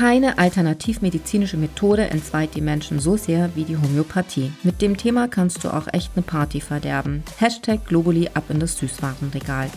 [0.00, 4.50] Keine alternativmedizinische Methode entzweit die Menschen so sehr wie die Homöopathie.
[4.62, 7.22] Mit dem Thema kannst du auch echt eine Party verderben.
[7.36, 9.68] Hashtag Globuli ab in das Süßwarenregal.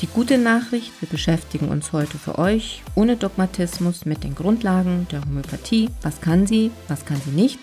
[0.00, 5.20] Die gute Nachricht, wir beschäftigen uns heute für euch ohne Dogmatismus mit den Grundlagen der
[5.20, 5.90] Homöopathie.
[6.00, 7.58] Was kann sie, was kann sie nicht?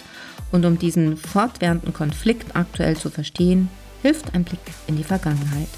[0.52, 3.70] Und um diesen fortwährenden Konflikt aktuell zu verstehen,
[4.04, 5.70] hilft ein Blick in die Vergangenheit.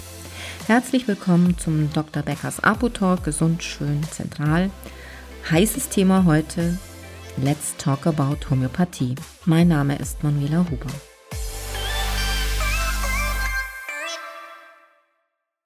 [0.68, 2.24] Herzlich willkommen zum Dr.
[2.24, 4.70] Beckers Apotalk Gesund, Schön, Zentral.
[5.48, 6.78] Heißes Thema heute,
[7.38, 9.16] Let's Talk About Homöopathie.
[9.46, 10.90] Mein Name ist Manuela Huber.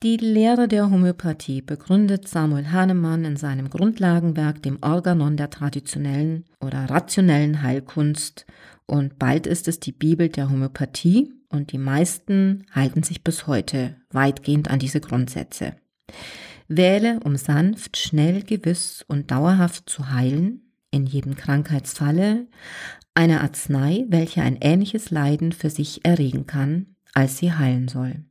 [0.04, 6.90] Die Lehre der Homöopathie begründet Samuel Hahnemann in seinem Grundlagenwerk, dem Organon der traditionellen oder
[6.90, 8.46] rationellen Heilkunst.
[8.86, 13.96] Und bald ist es die Bibel der Homöopathie und die meisten halten sich bis heute
[14.12, 15.76] weitgehend an diese Grundsätze.
[16.68, 20.62] Wähle, um sanft, schnell, gewiss und dauerhaft zu heilen,
[20.92, 22.48] in jedem Krankheitsfalle,
[23.14, 28.24] eine Arznei, welche ein ähnliches Leiden für sich erregen kann, als sie heilen soll.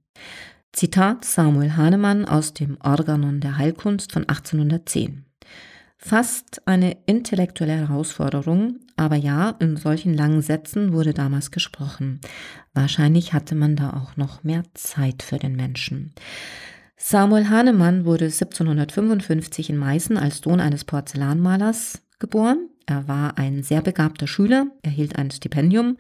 [0.73, 5.27] Zitat Samuel Hahnemann aus dem Organon der Heilkunst von 1810.
[5.99, 12.21] Fast eine intellektuelle Herausforderung, aber ja, in solchen langen Sätzen wurde damals gesprochen.
[12.75, 16.13] Wahrscheinlich hatte man da auch noch mehr Zeit für den Menschen.
[17.05, 22.69] Samuel Hahnemann wurde 1755 in Meißen als Sohn eines Porzellanmalers geboren.
[22.87, 25.97] Er war ein sehr begabter Schüler, erhielt ein Stipendium,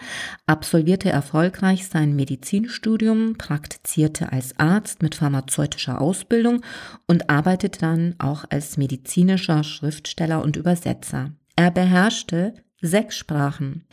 [0.46, 6.62] absolvierte erfolgreich sein Medizinstudium, praktizierte als Arzt mit pharmazeutischer Ausbildung
[7.08, 11.32] und arbeitete dann auch als medizinischer Schriftsteller und Übersetzer.
[11.56, 13.86] Er beherrschte sechs Sprachen.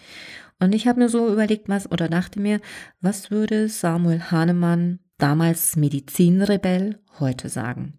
[0.60, 2.62] Und ich habe mir so überlegt, was oder dachte mir,
[3.02, 7.94] was würde Samuel Hahnemann damals Medizinrebell, heute sagen.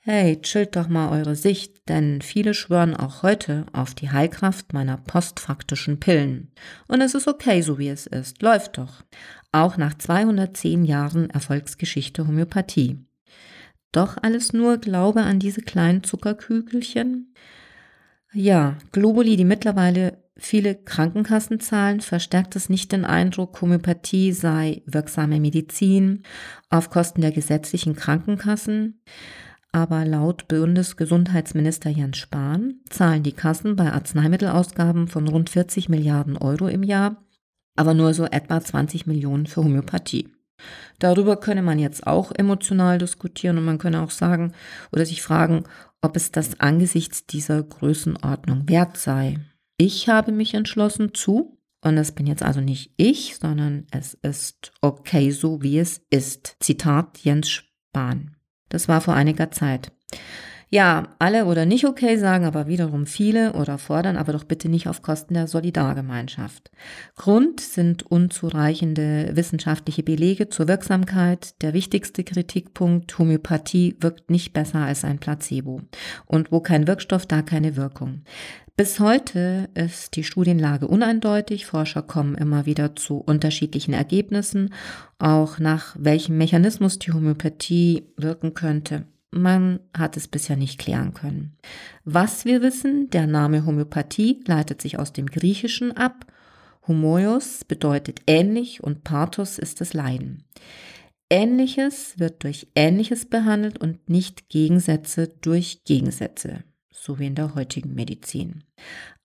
[0.00, 4.96] Hey, chillt doch mal eure Sicht, denn viele schwören auch heute auf die Heilkraft meiner
[4.96, 6.50] postfaktischen Pillen.
[6.86, 8.40] Und es ist okay, so wie es ist.
[8.40, 9.04] Läuft doch.
[9.52, 13.04] Auch nach 210 Jahren Erfolgsgeschichte Homöopathie.
[13.92, 17.34] Doch alles nur Glaube an diese kleinen Zuckerkügelchen?
[18.32, 25.40] Ja, Globuli, die mittlerweile viele Krankenkassen zahlen, verstärkt es nicht den Eindruck, Homöopathie sei wirksame
[25.40, 26.22] Medizin
[26.70, 29.00] auf Kosten der gesetzlichen Krankenkassen.
[29.72, 36.68] Aber laut Bundesgesundheitsminister Jens Spahn zahlen die Kassen bei Arzneimittelausgaben von rund 40 Milliarden Euro
[36.68, 37.22] im Jahr,
[37.76, 40.28] aber nur so etwa 20 Millionen für Homöopathie.
[40.98, 44.52] Darüber könne man jetzt auch emotional diskutieren und man könne auch sagen
[44.90, 45.64] oder sich fragen,
[46.00, 49.38] ob es das angesichts dieser Größenordnung wert sei.
[49.80, 54.72] Ich habe mich entschlossen zu, und das bin jetzt also nicht ich, sondern es ist
[54.80, 56.56] okay so, wie es ist.
[56.58, 58.36] Zitat Jens Spahn.
[58.70, 59.92] Das war vor einiger Zeit.
[60.70, 64.86] Ja, alle oder nicht okay sagen aber wiederum viele oder fordern aber doch bitte nicht
[64.86, 66.70] auf Kosten der Solidargemeinschaft.
[67.16, 71.54] Grund sind unzureichende wissenschaftliche Belege zur Wirksamkeit.
[71.62, 75.80] Der wichtigste Kritikpunkt, Homöopathie wirkt nicht besser als ein Placebo.
[76.26, 78.22] Und wo kein Wirkstoff, da keine Wirkung.
[78.76, 81.64] Bis heute ist die Studienlage uneindeutig.
[81.64, 84.74] Forscher kommen immer wieder zu unterschiedlichen Ergebnissen,
[85.18, 89.06] auch nach welchem Mechanismus die Homöopathie wirken könnte.
[89.30, 91.56] Man hat es bisher nicht klären können.
[92.04, 96.26] Was wir wissen, der Name Homöopathie leitet sich aus dem Griechischen ab.
[96.86, 100.44] Homoios bedeutet ähnlich und Pathos ist das Leiden.
[101.30, 107.94] Ähnliches wird durch Ähnliches behandelt und nicht Gegensätze durch Gegensätze, so wie in der heutigen
[107.94, 108.64] Medizin.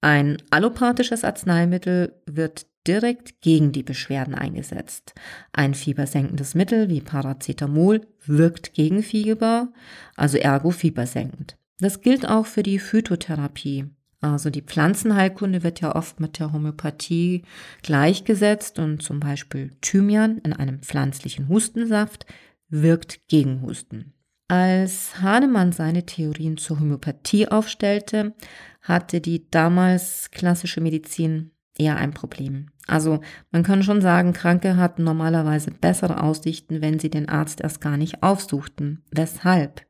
[0.02, 5.14] Ein allopathisches Arzneimittel wird direkt gegen die Beschwerden eingesetzt.
[5.52, 9.72] Ein fiebersenkendes Mittel wie Paracetamol wirkt gegen Fieber,
[10.16, 11.58] also ergo fiebersenkend.
[11.80, 13.86] Das gilt auch für die Phytotherapie.
[14.22, 17.44] Also die Pflanzenheilkunde wird ja oft mit der Homöopathie
[17.82, 22.26] gleichgesetzt und zum Beispiel Thymian in einem pflanzlichen Hustensaft
[22.70, 24.14] wirkt gegen Husten.
[24.48, 28.34] Als Hahnemann seine Theorien zur Homöopathie aufstellte,
[28.82, 32.68] hatte die damals klassische Medizin eher ein Problem.
[32.86, 33.22] Also
[33.52, 37.96] man kann schon sagen, Kranke hatten normalerweise bessere Aussichten, wenn sie den Arzt erst gar
[37.96, 39.04] nicht aufsuchten.
[39.12, 39.86] Weshalb?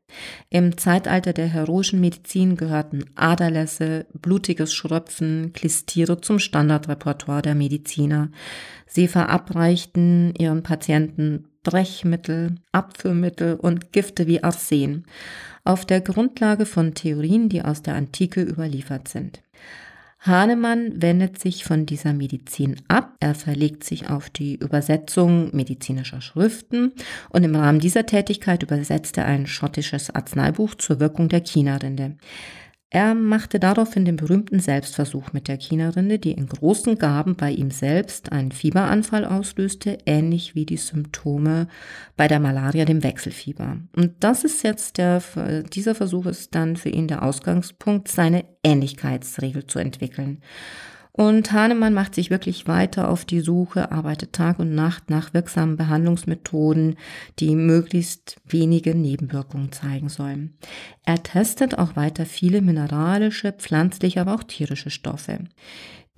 [0.48, 8.30] Im Zeitalter der heroischen Medizin gehörten Aderlässe, blutiges Schröpfen, Klistiere zum Standardrepertoire der Mediziner.
[8.86, 15.04] Sie verabreichten ihren Patienten Brechmittel, Abführmittel und Gifte wie Arsen
[15.64, 19.42] auf der Grundlage von Theorien, die aus der Antike überliefert sind.
[20.26, 23.14] Hahnemann wendet sich von dieser Medizin ab.
[23.20, 26.92] Er verlegt sich auf die Übersetzung medizinischer Schriften
[27.28, 32.16] und im Rahmen dieser Tätigkeit übersetzt er ein schottisches Arzneibuch zur Wirkung der Chinarinde.
[32.94, 37.72] Er machte daraufhin den berühmten Selbstversuch mit der Chinarinde, die in großen Gaben bei ihm
[37.72, 41.66] selbst einen Fieberanfall auslöste, ähnlich wie die Symptome
[42.16, 43.78] bei der Malaria, dem Wechselfieber.
[43.96, 45.20] Und das ist jetzt der,
[45.72, 50.40] dieser Versuch ist dann für ihn der Ausgangspunkt, seine Ähnlichkeitsregel zu entwickeln.
[51.16, 55.76] Und Hahnemann macht sich wirklich weiter auf die Suche, arbeitet Tag und Nacht nach wirksamen
[55.76, 56.96] Behandlungsmethoden,
[57.38, 60.58] die möglichst wenige Nebenwirkungen zeigen sollen.
[61.04, 65.38] Er testet auch weiter viele mineralische, pflanzliche, aber auch tierische Stoffe.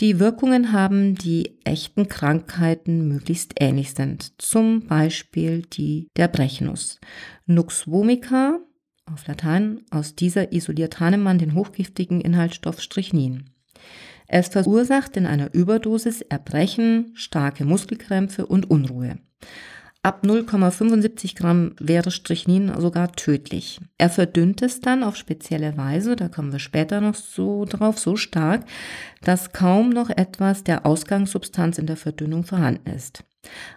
[0.01, 4.33] Die Wirkungen haben die echten Krankheiten möglichst ähnlich sind.
[4.41, 7.01] Zum Beispiel die der Brechnuss.
[7.45, 8.61] Nux vomica,
[9.05, 13.51] auf Latein, aus dieser isoliert Hahnemann den hochgiftigen Inhaltsstoff Strychnin.
[14.29, 19.19] Es verursacht in einer Überdosis Erbrechen, starke Muskelkrämpfe und Unruhe.
[20.03, 23.81] Ab 0,75 Gramm wäre Strychnin sogar tödlich.
[23.99, 28.15] Er verdünnt es dann auf spezielle Weise, da kommen wir später noch so drauf, so
[28.15, 28.65] stark,
[29.23, 33.25] dass kaum noch etwas der Ausgangssubstanz in der Verdünnung vorhanden ist.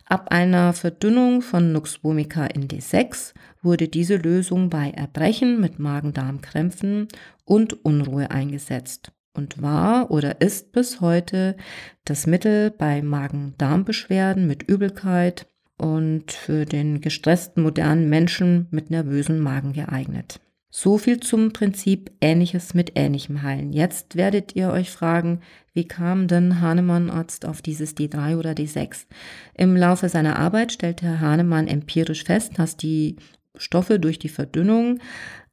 [0.05, 7.07] Ab einer Verdünnung von Nux vomica in D6 wurde diese Lösung bei Erbrechen mit Magen-Darm-Krämpfen
[7.43, 11.55] und Unruhe eingesetzt und war oder ist bis heute
[12.03, 15.47] das Mittel bei Magen-Darm-Beschwerden mit Übelkeit
[15.77, 20.41] und für den gestressten modernen Menschen mit nervösen Magen geeignet.
[20.71, 23.71] So viel zum Prinzip Ähnliches mit Ähnlichem heilen.
[23.71, 25.39] Jetzt werdet ihr euch fragen,
[25.73, 29.07] wie kam denn Hahnemann Arzt auf dieses D3 oder D6?
[29.55, 33.15] Im Laufe seiner Arbeit stellte Herr Hahnemann empirisch fest, dass die
[33.57, 34.99] Stoffe durch die Verdünnung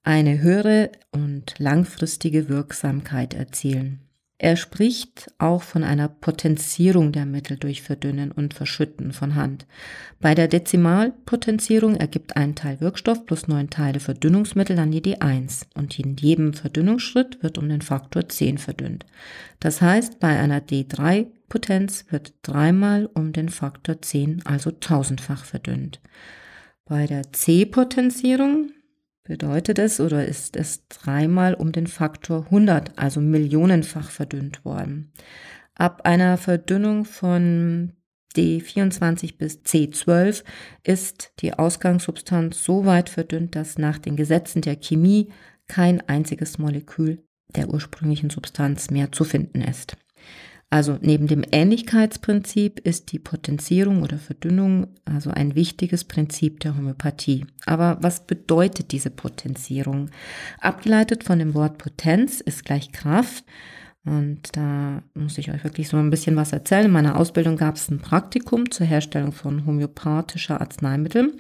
[0.07, 4.01] eine höhere und langfristige Wirksamkeit erzielen.
[4.39, 9.67] Er spricht auch von einer Potenzierung der Mittel durch Verdünnen und Verschütten von Hand.
[10.21, 15.99] Bei der Dezimalpotenzierung ergibt ein Teil Wirkstoff plus neun Teile Verdünnungsmittel dann die D1 und
[15.99, 19.07] in jedem Verdünnungsschritt wird um den Faktor 10 verdünnt.
[19.59, 26.01] Das heißt, bei einer D3 Potenz wird dreimal um den Faktor 10, also tausendfach verdünnt.
[26.85, 28.71] Bei der C-Potenzierung
[29.27, 35.13] bedeutet es oder ist es dreimal um den Faktor 100, also millionenfach verdünnt worden.
[35.75, 37.93] Ab einer Verdünnung von
[38.37, 40.45] D24 bis C12
[40.83, 45.31] ist die Ausgangssubstanz so weit verdünnt, dass nach den Gesetzen der Chemie
[45.69, 47.23] kein einziges Molekül
[47.55, 49.97] der ursprünglichen Substanz mehr zu finden ist.
[50.69, 57.47] Also neben dem Ähnlichkeitsprinzip ist die Potenzierung oder Verdünnung also ein wichtiges Prinzip der Homöopathie.
[57.67, 60.11] Aber was bedeutet diese Potenzierung?
[60.61, 63.45] Abgeleitet von dem Wort Potenz ist gleich Kraft
[64.07, 66.87] und da muss ich euch wirklich so ein bisschen was erzählen.
[66.87, 71.37] In meiner Ausbildung gab es ein Praktikum zur Herstellung von homöopathischer Arzneimittel.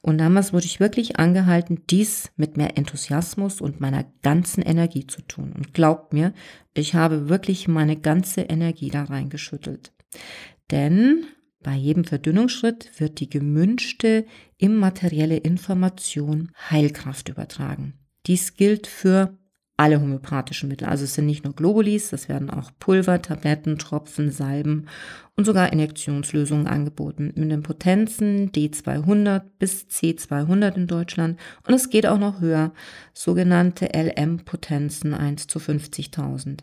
[0.00, 5.20] Und damals wurde ich wirklich angehalten, dies mit mehr Enthusiasmus und meiner ganzen Energie zu
[5.20, 5.52] tun.
[5.54, 6.32] Und glaubt mir,
[6.72, 9.92] ich habe wirklich meine ganze Energie da reingeschüttelt.
[10.70, 11.26] Denn
[11.62, 14.24] bei jedem Verdünnungsschritt wird die gemünschte
[14.56, 17.92] immaterielle Information Heilkraft übertragen.
[18.26, 19.36] Dies gilt für
[19.76, 20.88] alle homöopathischen Mittel.
[20.88, 24.86] Also es sind nicht nur Globulis, es werden auch Pulver, Tabletten, Tropfen, Salben
[25.36, 32.06] und sogar Injektionslösungen angeboten mit den Potenzen D200 bis C200 in Deutschland und es geht
[32.06, 32.72] auch noch höher,
[33.12, 36.60] sogenannte LM-Potenzen 1 zu 50.000.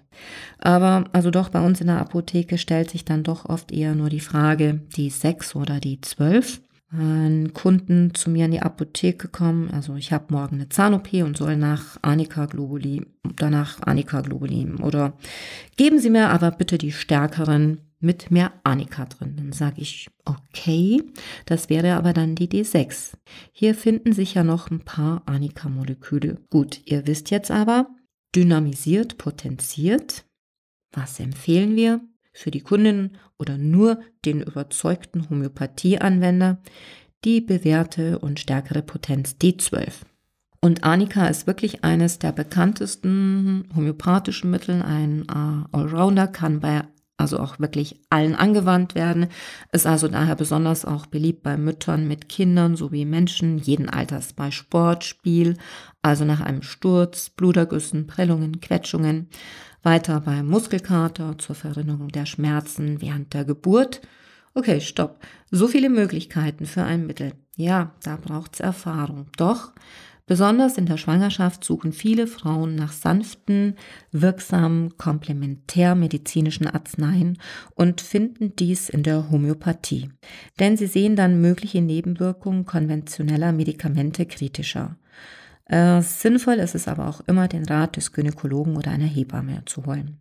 [0.58, 4.10] Aber also doch bei uns in der Apotheke stellt sich dann doch oft eher nur
[4.10, 6.62] die Frage, die 6 oder die 12
[6.94, 9.72] ein Kunden zu mir in die Apotheke kommen.
[9.72, 14.72] Also ich habe morgen eine Zahn-OP und soll nach Anika Globuli, danach Anika Globuli.
[14.82, 15.14] Oder
[15.76, 19.36] geben Sie mir aber bitte die stärkeren mit mehr Anika drin.
[19.38, 21.02] Dann sage ich, okay,
[21.46, 23.14] das wäre aber dann die D6.
[23.52, 26.38] Hier finden sich ja noch ein paar Anika-Moleküle.
[26.50, 27.88] Gut, ihr wisst jetzt aber,
[28.36, 30.26] dynamisiert, potenziert.
[30.92, 32.02] Was empfehlen wir?
[32.34, 36.58] Für die Kundinnen oder nur den überzeugten Homöopathieanwender
[37.24, 39.92] die bewährte und stärkere Potenz D12.
[40.60, 44.82] Und Arnika ist wirklich eines der bekanntesten homöopathischen Mittel.
[44.82, 46.84] Ein äh, Allrounder kann bei
[47.18, 49.28] also auch wirklich allen angewandt werden,
[49.72, 54.52] ist also daher besonders auch beliebt bei Müttern mit Kindern sowie Menschen jeden Alters bei
[54.52, 55.58] Sport, Spiel,
[56.04, 59.30] also nach einem Sturz, Blutergüssen, Prellungen, Quetschungen,
[59.82, 64.02] weiter beim Muskelkater zur Verringerung der Schmerzen während der Geburt.
[64.54, 65.20] Okay, stopp.
[65.50, 67.34] So viele Möglichkeiten für ein Mittel.
[67.56, 69.28] Ja, da braucht's Erfahrung.
[69.38, 69.72] Doch,
[70.26, 73.76] besonders in der Schwangerschaft suchen viele Frauen nach sanften,
[74.12, 77.38] wirksamen, komplementärmedizinischen Arzneien
[77.76, 80.10] und finden dies in der Homöopathie.
[80.60, 84.98] Denn sie sehen dann mögliche Nebenwirkungen konventioneller Medikamente kritischer.
[85.66, 89.86] Äh, sinnvoll ist es aber auch immer, den Rat des Gynäkologen oder einer Hebamme zu
[89.86, 90.18] holen.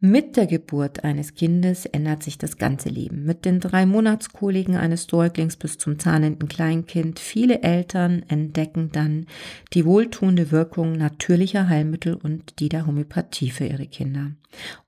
[0.00, 3.24] Mit der Geburt eines Kindes ändert sich das ganze Leben.
[3.24, 7.18] Mit den drei Monatskoliken eines Säuglings bis zum zahnenden Kleinkind.
[7.18, 9.26] Viele Eltern entdecken dann
[9.72, 14.30] die wohltuende Wirkung natürlicher Heilmittel und die der Homöopathie für ihre Kinder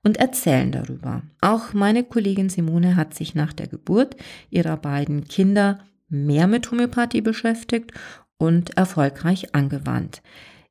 [0.01, 1.23] und erzählen darüber.
[1.41, 4.15] Auch meine Kollegin Simone hat sich nach der Geburt
[4.49, 7.91] ihrer beiden Kinder mehr mit Homöopathie beschäftigt
[8.41, 10.23] und erfolgreich angewandt.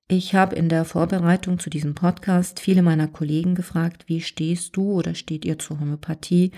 [0.09, 4.91] Ich habe in der Vorbereitung zu diesem Podcast viele meiner Kollegen gefragt, wie stehst du
[4.95, 6.51] oder steht ihr zur Homöopathie?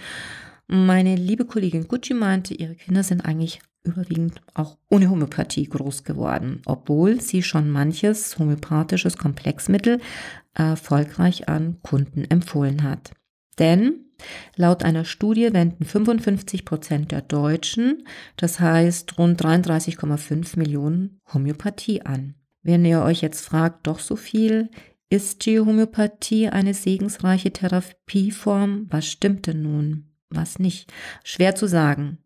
[0.68, 6.62] Meine liebe Kollegin Gucci meinte, ihre Kinder sind eigentlich überwiegend auch ohne Homöopathie groß geworden,
[6.64, 10.00] obwohl sie schon manches homöopathisches Komplexmittel
[10.54, 13.12] erfolgreich an Kunden empfohlen hat.
[13.58, 14.06] Denn
[14.56, 18.06] laut einer Studie wenden 55 Prozent der Deutschen,
[18.36, 22.34] das heißt rund 33,5 Millionen, Homöopathie an.
[22.62, 24.70] Wenn ihr euch jetzt fragt, doch so viel,
[25.10, 28.86] ist die Homöopathie eine segensreiche Therapieform?
[28.88, 30.06] Was stimmt denn nun?
[30.30, 30.90] Was nicht?
[31.24, 32.18] Schwer zu sagen.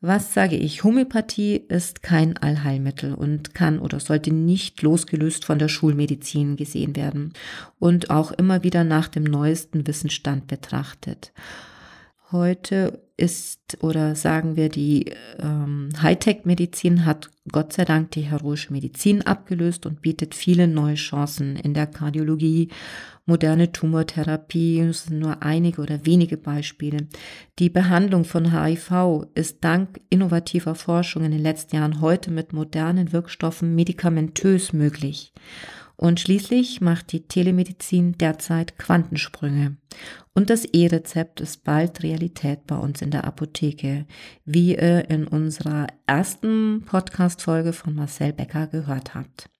[0.00, 0.84] Was sage ich?
[0.84, 7.32] Homöopathie ist kein Allheilmittel und kann oder sollte nicht losgelöst von der Schulmedizin gesehen werden
[7.80, 11.32] und auch immer wieder nach dem neuesten Wissensstand betrachtet.
[12.30, 19.22] Heute ist oder sagen wir, die ähm, Hightech-Medizin hat Gott sei Dank die heroische Medizin
[19.22, 22.68] abgelöst und bietet viele neue Chancen in der Kardiologie,
[23.24, 27.08] moderne Tumortherapie, das sind nur einige oder wenige Beispiele.
[27.58, 33.12] Die Behandlung von HIV ist dank innovativer Forschung in den letzten Jahren heute mit modernen
[33.12, 35.32] Wirkstoffen medikamentös möglich.
[36.00, 39.76] Und schließlich macht die Telemedizin derzeit Quantensprünge.
[40.32, 44.06] Und das E-Rezept ist bald Realität bei uns in der Apotheke,
[44.44, 49.50] wie ihr in unserer ersten Podcast-Folge von Marcel Becker gehört habt.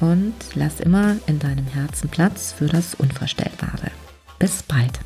[0.00, 3.92] und lass immer in deinem Herzen Platz für das Unvorstellbare.
[4.38, 5.05] Bis bald.